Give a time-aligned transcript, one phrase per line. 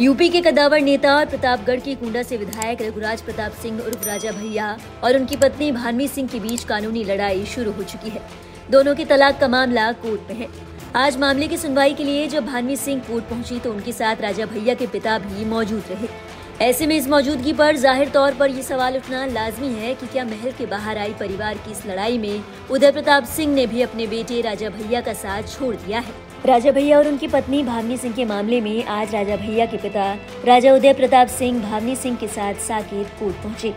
[0.00, 4.30] UP के कदावर नेता और प्रतापगढ़ के कुंडा से विधायक रघुराज प्रताप सिंह उर्फ़ राजा
[4.30, 8.20] भैया और उनकी पत्नी भानवी सिंह के बीच कानूनी लड़ाई शुरू हो चुकी है।
[8.70, 10.48] दोनों के तलाक का मामला कोर्ट में है।
[10.96, 14.46] आज मामले की सुनवाई के लिए जब भानवी सिंह कोर्ट पहुँची तो उनके साथ राजा
[14.46, 16.08] भैया के पिता भी मौजूद रहे।
[16.60, 20.24] ऐसे में इस मौजूदगी पर ज़ाहिर तौर पर ये सवाल उठना लाजमी है कि क्या
[20.24, 24.06] महल के बाहर आई परिवार की इस लड़ाई में उदय प्रताप सिंह ने भी अपने
[24.06, 26.14] बेटे राजा भैया का साथ छोड़ दिया है?
[26.46, 30.18] राजा भैया और उनकी पत्नी भावनी सिंह के मामले में आज राजा भैया के पिता,
[30.44, 33.72] राजा उदय प्रताप सिंह भावनी सिंह के साथ साकेत कोर्ट पहुँचे।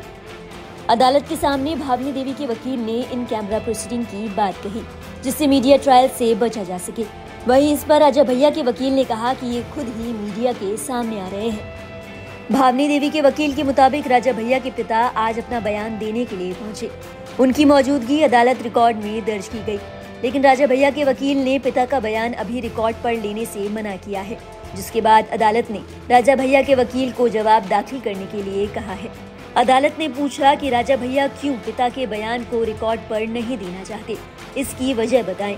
[0.89, 4.81] अदालत के सामने भावनी देवी के वकील ने इन कैमरा प्रोसीडिंग की बात कही,
[5.23, 7.05] जिससे मीडिया ट्रायल से बचा जा सके।
[7.47, 10.77] वहीं इस पर राजा भैया के वकील ने कहा कि ये खुद ही मीडिया के
[10.77, 15.39] सामने आ रहे हैं। भावनी देवी के वकील के मुताबिक राजा भैया के पिता आज
[15.39, 16.91] अपना बयान देने के लिए पहुँचे।
[17.39, 19.79] उनकी मौजूदगी अदालत रिकॉर्ड में दर्ज की गई।
[20.23, 23.95] लेकिन राजा भैया के वकील ने पिता का बयान अभी रिकॉर्ड पर लेने से मना
[23.97, 24.37] किया है,
[24.75, 28.93] जिसके बाद अदालत ने राजा भैया के वकील को जवाब दाखिल करने के लिए कहा
[28.93, 29.11] है।
[29.57, 33.83] अदालत ने पूछा कि राजा भैया क्यों पिता के बयान को रिकॉर्ड पर नहीं देना
[33.83, 34.17] चाहते,
[34.57, 35.57] इसकी वजह बताएँ।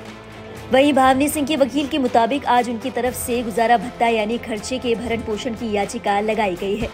[0.72, 4.78] वहीं भावनी सिंह के वकील के मुताबिक आज उनकी तरफ़ से गुजारा भत्ता यानी खर्चे
[4.80, 6.90] के भरण पोषण की याचिका लगाई गई है।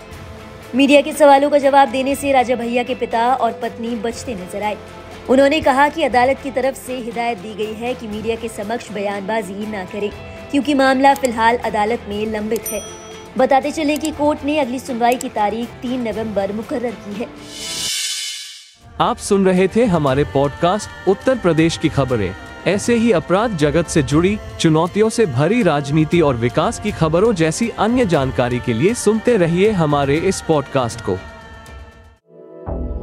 [0.75, 4.63] मीडिया के सवालों का जवाब देने से राजा भैया के पिता और पत्नी बचते नज़र
[4.63, 4.77] आए।
[5.29, 8.91] उन्होंने कहा कि अदालत की तरफ़ से हिदायत दी गई है कि मीडिया के समक्ष
[8.91, 10.09] बयानबाजी न करें,
[10.51, 12.81] क्योंकि मामला फ़िलहाल अदालत में लंबित है।
[13.37, 17.27] बताते चले कि कोर्ट ने अगली सुनवाई की तारीख तीन नवंबर मुकर्र की है।
[19.01, 22.33] आप सुन रहे थे हमारे पॉडकास्ट उत्तर प्रदेश की खबरें।
[22.67, 27.69] ऐसे ही अपराध जगत से जुड़ी, चुनौतियों से भरी राजनीति और विकास की खबरों जैसी
[27.79, 31.17] अन्य जानकारी के लिए सुनते रहिए हमारे इस पॉडकास्ट को।